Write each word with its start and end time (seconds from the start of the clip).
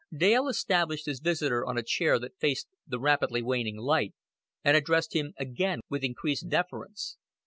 Dale 0.11 0.47
established 0.47 1.05
his 1.05 1.19
visitor 1.19 1.63
on 1.63 1.77
a 1.77 1.83
chair 1.83 2.17
that 2.17 2.39
faced 2.39 2.67
the 2.87 2.99
rapidly 2.99 3.43
waning 3.43 3.77
light, 3.77 4.15
and 4.63 4.75
addressed 4.75 5.15
him 5.15 5.35
again 5.37 5.81
with 5.89 6.03
increased 6.03 6.49
deference. 6.49 7.17